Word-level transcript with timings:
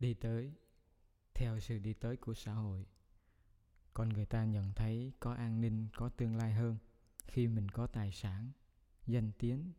đi 0.00 0.14
tới, 0.14 0.54
theo 1.34 1.60
sự 1.60 1.78
đi 1.78 1.92
tới 1.92 2.16
của 2.16 2.34
xã 2.34 2.52
hội, 2.52 2.86
con 3.94 4.08
người 4.08 4.26
ta 4.26 4.44
nhận 4.44 4.72
thấy 4.74 5.12
có 5.20 5.34
an 5.34 5.60
ninh, 5.60 5.88
có 5.96 6.08
tương 6.08 6.36
lai 6.36 6.52
hơn 6.52 6.76
khi 7.26 7.46
mình 7.46 7.68
có 7.68 7.86
tài 7.86 8.12
sản, 8.12 8.50
danh 9.06 9.32
tiếng, 9.38 9.72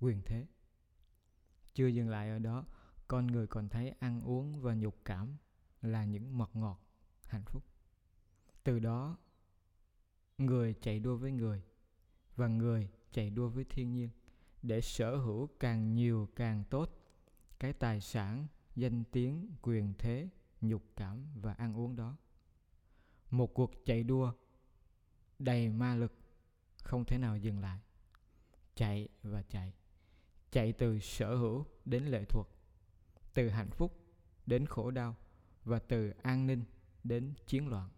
quyền 0.00 0.22
thế. 0.24 0.46
Chưa 1.74 1.86
dừng 1.86 2.08
lại 2.08 2.30
ở 2.30 2.38
đó, 2.38 2.64
con 3.08 3.26
người 3.26 3.46
còn 3.46 3.68
thấy 3.68 3.94
ăn 4.00 4.20
uống 4.20 4.60
và 4.60 4.74
nhục 4.74 5.04
cảm 5.04 5.36
là 5.82 6.04
những 6.04 6.38
mật 6.38 6.56
ngọt, 6.56 6.80
hạnh 7.26 7.44
phúc. 7.44 7.64
Từ 8.64 8.78
đó, 8.78 9.16
người 10.38 10.74
chạy 10.74 11.00
đua 11.00 11.16
với 11.16 11.32
người 11.32 11.62
và 12.36 12.46
người 12.46 12.88
chạy 13.12 13.30
đua 13.30 13.48
với 13.48 13.64
thiên 13.64 13.92
nhiên 13.92 14.10
để 14.62 14.80
sở 14.80 15.16
hữu 15.16 15.46
càng 15.60 15.94
nhiều 15.94 16.28
càng 16.36 16.64
tốt 16.70 16.90
cái 17.58 17.72
tài 17.72 18.00
sản 18.00 18.46
danh 18.78 19.04
tiếng, 19.04 19.48
quyền 19.62 19.94
thế, 19.98 20.28
nhục 20.60 20.82
cảm 20.96 21.26
và 21.40 21.52
ăn 21.52 21.76
uống 21.76 21.96
đó. 21.96 22.16
Một 23.30 23.54
cuộc 23.54 23.72
chạy 23.84 24.02
đua 24.02 24.32
đầy 25.38 25.68
ma 25.68 25.94
lực 25.94 26.12
không 26.82 27.04
thể 27.04 27.18
nào 27.18 27.36
dừng 27.36 27.60
lại. 27.60 27.80
Chạy 28.74 29.08
và 29.22 29.42
chạy 29.42 29.72
chạy 30.50 30.72
từ 30.72 30.98
sở 30.98 31.36
hữu 31.36 31.66
đến 31.84 32.04
lệ 32.04 32.24
thuộc, 32.24 32.48
từ 33.34 33.48
hạnh 33.48 33.70
phúc 33.70 34.00
đến 34.46 34.66
khổ 34.66 34.90
đau 34.90 35.16
và 35.64 35.78
từ 35.78 36.10
an 36.10 36.46
ninh 36.46 36.64
đến 37.04 37.34
chiến 37.46 37.68
loạn. 37.68 37.90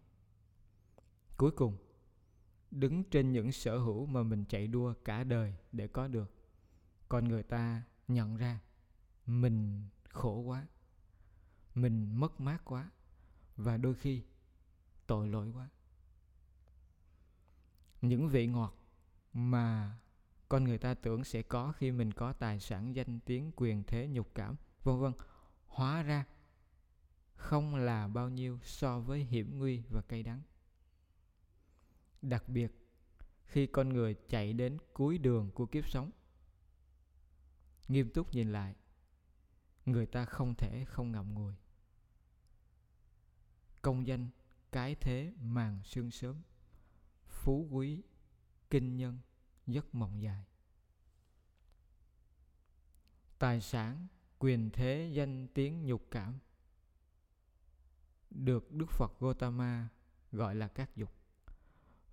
Cuối 1.37 1.51
cùng, 1.51 1.77
đứng 2.71 3.03
trên 3.03 3.31
những 3.31 3.51
sở 3.51 3.77
hữu 3.77 4.05
mà 4.05 4.23
mình 4.23 4.45
chạy 4.45 4.67
đua 4.67 4.93
cả 5.05 5.23
đời 5.23 5.53
để 5.71 5.87
có 5.87 6.07
được, 6.07 6.33
con 7.09 7.27
người 7.27 7.43
ta 7.43 7.83
nhận 8.07 8.37
ra 8.37 8.59
mình 9.25 9.87
khổ 10.13 10.39
quá, 10.39 10.67
mình 11.75 12.19
mất 12.19 12.41
mát 12.41 12.65
quá, 12.65 12.91
và 13.55 13.77
đôi 13.77 13.95
khi 13.95 14.23
tội 15.07 15.27
lỗi 15.27 15.51
quá. 15.55 15.69
Những 18.01 18.29
vị 18.29 18.47
ngọt 18.47 18.75
mà 19.33 19.97
con 20.49 20.63
người 20.63 20.77
ta 20.77 20.93
tưởng 20.93 21.23
sẽ 21.23 21.41
có 21.41 21.71
khi 21.71 21.91
mình 21.91 22.13
có 22.13 22.33
tài 22.33 22.59
sản, 22.59 22.95
danh 22.95 23.19
tiếng, 23.19 23.51
quyền 23.55 23.83
thế, 23.83 24.07
nhục 24.07 24.35
cảm, 24.35 24.55
vân 24.83 24.99
vân, 24.99 25.13
hóa 25.67 26.03
ra 26.03 26.25
không 27.35 27.75
là 27.75 28.07
bao 28.07 28.29
nhiêu 28.29 28.59
so 28.63 28.99
với 28.99 29.23
hiểm 29.23 29.59
nguy 29.59 29.83
và 29.89 30.01
cay 30.01 30.23
đắng. 30.23 30.41
Đặc 32.21 32.49
biệt, 32.49 32.71
khi 33.45 33.67
con 33.67 33.89
người 33.89 34.15
chạy 34.29 34.53
đến 34.53 34.77
cuối 34.93 35.17
đường 35.17 35.51
của 35.51 35.65
kiếp 35.65 35.89
sống, 35.89 36.11
nghiêm 37.87 38.09
túc 38.09 38.33
nhìn 38.33 38.51
lại 38.51 38.75
người 39.85 40.05
ta 40.05 40.25
không 40.25 40.55
thể 40.55 40.85
không 40.85 41.11
ngậm 41.11 41.33
ngùi. 41.33 41.53
Công 43.81 44.07
danh 44.07 44.29
cái 44.71 44.95
thế 44.95 45.33
màn 45.41 45.79
sương 45.83 46.11
sớm. 46.11 46.41
Phú 47.27 47.67
quý 47.71 48.01
kinh 48.69 48.97
nhân 48.97 49.19
giấc 49.67 49.95
mộng 49.95 50.21
dài. 50.21 50.43
Tài 53.39 53.61
sản 53.61 54.07
quyền 54.39 54.69
thế 54.73 55.11
danh 55.13 55.47
tiếng 55.53 55.85
nhục 55.85 56.07
cảm 56.11 56.39
được 58.29 58.71
đức 58.71 58.89
phật 58.89 59.19
gotama 59.19 59.87
gọi 60.31 60.55
là 60.55 60.67
các 60.67 60.95
dục. 60.95 61.13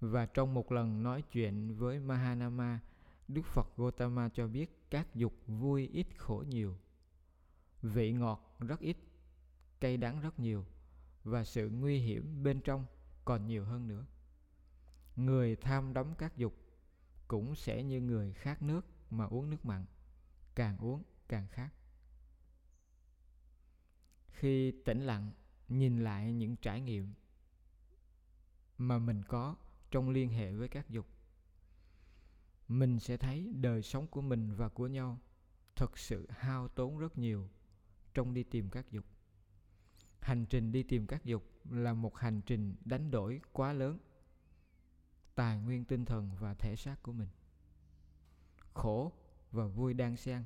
Và 0.00 0.26
trong 0.26 0.54
một 0.54 0.72
lần 0.72 1.02
nói 1.02 1.22
chuyện 1.22 1.76
với 1.76 1.98
mahanama, 1.98 2.80
đức 3.28 3.42
phật 3.46 3.76
gotama 3.76 4.28
cho 4.28 4.46
biết 4.46 4.90
các 4.90 5.14
dục 5.14 5.34
vui 5.46 5.88
ít 5.92 6.06
khổ 6.16 6.44
nhiều 6.48 6.76
vị 7.82 8.12
ngọt 8.12 8.56
rất 8.58 8.80
ít, 8.80 8.96
cay 9.80 9.96
đắng 9.96 10.20
rất 10.20 10.38
nhiều, 10.38 10.64
và 11.24 11.44
sự 11.44 11.70
nguy 11.70 11.98
hiểm 11.98 12.42
bên 12.42 12.60
trong 12.60 12.86
còn 13.24 13.46
nhiều 13.46 13.64
hơn 13.64 13.88
nữa. 13.88 14.06
Người 15.16 15.56
tham 15.56 15.92
đắm 15.92 16.14
các 16.18 16.36
dục 16.36 16.54
cũng 17.28 17.54
sẽ 17.54 17.82
như 17.82 18.00
người 18.00 18.32
khát 18.32 18.62
nước 18.62 18.86
mà 19.10 19.24
uống 19.24 19.50
nước 19.50 19.66
mặn, 19.66 19.84
càng 20.54 20.78
uống 20.78 21.02
càng 21.28 21.48
khát. 21.48 21.70
Khi 24.28 24.72
tĩnh 24.84 25.06
lặng, 25.06 25.32
nhìn 25.68 26.04
lại 26.04 26.32
những 26.32 26.56
trải 26.56 26.80
nghiệm 26.80 27.14
mà 28.78 28.98
mình 28.98 29.22
có 29.28 29.56
trong 29.90 30.10
liên 30.10 30.28
hệ 30.28 30.52
với 30.52 30.68
các 30.68 30.90
dục, 30.90 31.06
mình 32.68 33.00
sẽ 33.00 33.16
thấy 33.16 33.52
đời 33.54 33.82
sống 33.82 34.06
của 34.06 34.20
mình 34.20 34.54
và 34.54 34.68
của 34.68 34.86
nhau 34.86 35.18
thật 35.76 35.98
sự 35.98 36.26
hao 36.30 36.68
tốn 36.68 36.98
rất 36.98 37.18
nhiều 37.18 37.48
trong 38.18 38.34
đi 38.34 38.42
tìm 38.42 38.70
các 38.70 38.90
dục. 38.90 39.04
Hành 40.20 40.46
trình 40.46 40.72
đi 40.72 40.82
tìm 40.82 41.06
các 41.06 41.24
dục 41.24 41.42
là 41.70 41.94
một 41.94 42.16
hành 42.16 42.40
trình 42.46 42.74
đánh 42.84 43.10
đổi 43.10 43.40
quá 43.52 43.72
lớn 43.72 43.98
tài 45.34 45.58
nguyên 45.58 45.84
tinh 45.84 46.04
thần 46.04 46.30
và 46.40 46.54
thể 46.54 46.76
xác 46.76 47.02
của 47.02 47.12
mình. 47.12 47.28
Khổ 48.74 49.12
và 49.52 49.66
vui 49.66 49.94
đang 49.94 50.16
xen, 50.16 50.44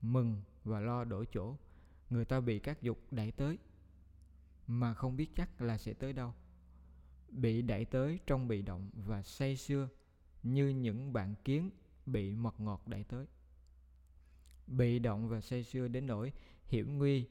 mừng 0.00 0.42
và 0.64 0.80
lo 0.80 1.04
đổi 1.04 1.26
chỗ. 1.32 1.56
Người 2.10 2.24
ta 2.24 2.40
bị 2.40 2.58
các 2.58 2.82
dục 2.82 2.98
đẩy 3.10 3.32
tới 3.32 3.58
mà 4.66 4.94
không 4.94 5.16
biết 5.16 5.30
chắc 5.36 5.60
là 5.62 5.78
sẽ 5.78 5.94
tới 5.94 6.12
đâu. 6.12 6.34
Bị 7.28 7.62
đẩy 7.62 7.84
tới 7.84 8.20
trong 8.26 8.48
bị 8.48 8.62
động 8.62 8.90
và 9.06 9.22
say 9.22 9.56
sưa 9.56 9.88
như 10.42 10.68
những 10.68 11.12
bạn 11.12 11.34
kiến 11.44 11.70
bị 12.06 12.34
mật 12.36 12.60
ngọt 12.60 12.82
đẩy 12.86 13.04
tới 13.04 13.26
bị 14.66 14.98
động 14.98 15.28
và 15.28 15.40
say 15.40 15.64
sưa 15.64 15.88
đến 15.88 16.06
nỗi 16.06 16.32
hiểm 16.66 16.98
nguy 16.98 17.28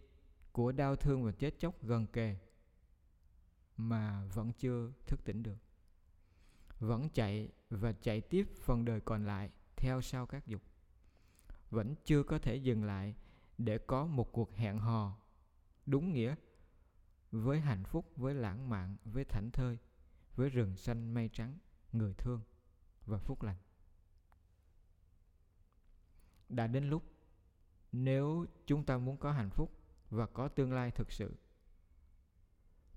của 0.52 0.72
đau 0.72 0.96
thương 0.96 1.24
và 1.24 1.32
chết 1.32 1.60
chóc 1.60 1.84
gần 1.84 2.08
kề, 2.08 2.38
mà 3.78 4.26
vẫn 4.34 4.52
chưa 4.54 4.92
thức 5.08 5.20
tỉnh 5.26 5.44
được. 5.44 5.58
Vẫn 6.80 7.10
chạy 7.10 7.50
và 7.70 7.92
chạy 7.92 8.22
tiếp 8.22 8.48
phần 8.62 8.86
đời 8.86 9.02
còn 9.02 9.26
lại 9.26 9.50
theo 9.76 10.02
sau 10.02 10.26
các 10.26 10.48
dục. 10.48 10.62
Vẫn 11.70 11.96
chưa 12.06 12.24
có 12.24 12.40
thể 12.40 12.56
dừng 12.56 12.84
lại 12.84 13.16
để 13.58 13.78
có 13.78 14.06
một 14.06 14.32
cuộc 14.32 14.56
hẹn 14.56 14.78
hò 14.78 15.18
đúng 15.86 16.14
nghĩa 16.14 16.36
với 17.32 17.60
hạnh 17.60 17.84
phúc, 17.84 18.12
với 18.16 18.34
lãng 18.34 18.70
mạn, 18.70 18.98
với 19.06 19.26
thảnh 19.26 19.50
thơi, 19.54 19.78
với 20.36 20.50
rừng 20.50 20.78
xanh 20.78 21.14
mây 21.14 21.30
trắng, 21.34 21.58
người 21.92 22.14
thương 22.14 22.42
và 23.06 23.18
phúc 23.18 23.44
lành. 23.44 23.58
Đã 26.50 26.68
đến 26.68 26.90
lúc 26.90 27.04
nếu 27.92 28.46
chúng 28.66 28.84
ta 28.84 28.98
muốn 28.98 29.18
có 29.18 29.32
hạnh 29.32 29.50
phúc 29.50 29.72
và 30.10 30.26
có 30.26 30.48
tương 30.48 30.74
lai 30.74 30.92
thực 30.92 31.12
sự, 31.12 31.36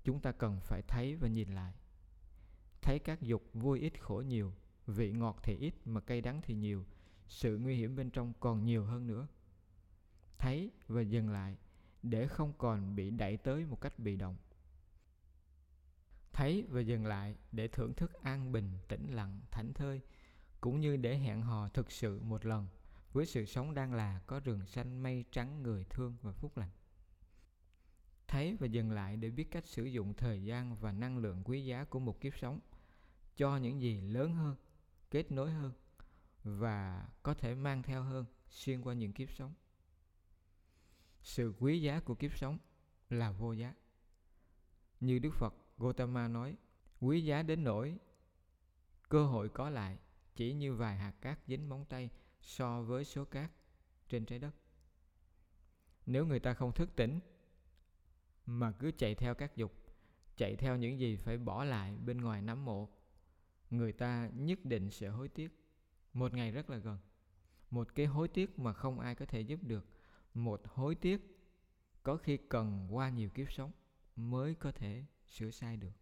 chúng 0.03 0.21
ta 0.21 0.31
cần 0.31 0.59
phải 0.61 0.81
thấy 0.87 1.15
và 1.15 1.27
nhìn 1.27 1.55
lại. 1.55 1.73
Thấy 2.81 2.99
các 2.99 3.21
dục 3.21 3.43
vui 3.53 3.79
ít 3.79 4.01
khổ 4.01 4.23
nhiều, 4.27 4.53
vị 4.87 5.11
ngọt 5.11 5.39
thì 5.43 5.57
ít 5.57 5.73
mà 5.85 6.01
cay 6.01 6.21
đắng 6.21 6.41
thì 6.41 6.53
nhiều, 6.53 6.85
sự 7.27 7.57
nguy 7.57 7.75
hiểm 7.75 7.95
bên 7.95 8.09
trong 8.09 8.33
còn 8.39 8.65
nhiều 8.65 8.85
hơn 8.85 9.07
nữa. 9.07 9.27
Thấy 10.37 10.71
và 10.87 11.01
dừng 11.01 11.29
lại 11.29 11.57
để 12.03 12.27
không 12.27 12.53
còn 12.57 12.95
bị 12.95 13.09
đẩy 13.09 13.37
tới 13.37 13.65
một 13.65 13.81
cách 13.81 13.99
bị 13.99 14.15
động. 14.15 14.35
Thấy 16.33 16.65
và 16.69 16.81
dừng 16.81 17.05
lại 17.05 17.35
để 17.51 17.67
thưởng 17.67 17.93
thức 17.93 18.13
an 18.13 18.51
bình, 18.51 18.71
tĩnh 18.87 19.07
lặng, 19.09 19.39
thảnh 19.51 19.73
thơi, 19.73 20.01
cũng 20.61 20.79
như 20.79 20.97
để 20.97 21.17
hẹn 21.17 21.41
hò 21.41 21.67
thực 21.67 21.91
sự 21.91 22.19
một 22.19 22.45
lần 22.45 22.67
với 23.15 23.25
sự 23.25 23.45
sống 23.45 23.73
đang 23.73 23.93
là, 23.93 24.21
có 24.27 24.39
rừng 24.39 24.65
xanh 24.65 25.03
mây 25.03 25.25
trắng, 25.31 25.63
người 25.63 25.85
thương 25.89 26.17
và 26.21 26.31
phúc 26.31 26.57
lành. 26.57 26.69
Thấy 28.27 28.55
và 28.59 28.67
dừng 28.67 28.91
lại 28.91 29.17
để 29.17 29.29
biết 29.29 29.51
cách 29.51 29.65
sử 29.65 29.83
dụng 29.83 30.13
thời 30.13 30.43
gian 30.43 30.75
và 30.75 30.91
năng 30.91 31.17
lượng 31.17 31.41
quý 31.45 31.65
giá 31.65 31.83
của 31.83 31.99
một 31.99 32.21
kiếp 32.21 32.37
sống, 32.37 32.59
cho 33.35 33.57
những 33.57 33.81
gì 33.81 34.01
lớn 34.01 34.35
hơn, 34.35 34.55
kết 35.11 35.31
nối 35.31 35.51
hơn 35.51 35.73
và 36.43 37.09
có 37.23 37.33
thể 37.33 37.55
mang 37.55 37.83
theo 37.83 38.03
hơn 38.03 38.25
xuyên 38.49 38.81
qua 38.81 38.93
những 38.93 39.13
kiếp 39.13 39.31
sống. 39.31 39.53
Sự 41.21 41.53
quý 41.59 41.81
giá 41.81 41.99
của 41.99 42.15
kiếp 42.15 42.37
sống 42.37 42.57
là 43.09 43.31
vô 43.31 43.53
giá. 43.53 43.73
Như 44.99 45.19
đức 45.19 45.31
phật 45.33 45.55
gotama 45.77 46.27
nói, 46.27 46.55
quý 46.99 47.25
giá 47.25 47.43
đến 47.43 47.63
nỗi 47.63 47.97
cơ 49.09 49.25
hội 49.25 49.49
có 49.49 49.69
lại 49.69 49.97
chỉ 50.35 50.53
như 50.53 50.73
vài 50.73 50.97
hạt 50.97 51.13
cát 51.21 51.39
dính 51.47 51.69
móng 51.69 51.85
tay 51.89 52.09
so 52.45 52.81
với 52.81 53.05
số 53.05 53.25
cát 53.25 53.51
trên 54.09 54.25
trái 54.25 54.39
đất. 54.39 54.55
Nếu 56.05 56.25
người 56.25 56.39
ta 56.39 56.53
không 56.53 56.71
thức 56.71 56.89
tỉnh, 56.95 57.19
mà 58.45 58.71
cứ 58.71 58.91
chạy 58.91 59.15
theo 59.15 59.35
các 59.35 59.55
dục, 59.55 59.73
chạy 60.37 60.55
theo 60.55 60.77
những 60.77 60.99
gì 60.99 61.15
phải 61.15 61.37
bỏ 61.37 61.63
lại 61.63 61.97
bên 62.05 62.17
ngoài 62.17 62.41
nắm 62.41 62.65
mộ, 62.65 62.89
người 63.69 63.91
ta 63.91 64.29
nhất 64.33 64.59
định 64.65 64.91
sẽ 64.91 65.07
hối 65.07 65.27
tiếc. 65.27 65.59
Một 66.13 66.33
ngày 66.33 66.51
rất 66.51 66.69
là 66.69 66.77
gần. 66.77 66.97
Một 67.69 67.95
cái 67.95 68.05
hối 68.05 68.27
tiếc 68.27 68.59
mà 68.59 68.73
không 68.73 68.99
ai 68.99 69.15
có 69.15 69.25
thể 69.25 69.41
giúp 69.41 69.59
được. 69.63 69.85
Một 70.33 70.61
hối 70.65 70.95
tiếc 70.95 71.21
có 72.03 72.17
khi 72.17 72.37
cần 72.37 72.87
qua 72.91 73.09
nhiều 73.09 73.29
kiếp 73.29 73.51
sống 73.51 73.71
mới 74.15 74.55
có 74.55 74.71
thể 74.71 75.05
sửa 75.27 75.51
sai 75.51 75.77
được. 75.77 75.93